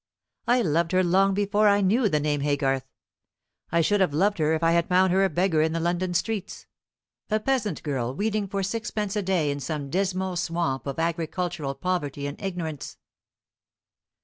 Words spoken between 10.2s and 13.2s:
swamp of agricultural poverty and ignorance.